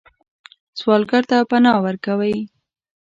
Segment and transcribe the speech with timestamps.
[0.79, 2.35] سوالګر ته پناه ورکوئ